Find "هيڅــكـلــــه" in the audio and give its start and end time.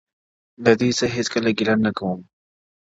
1.15-1.51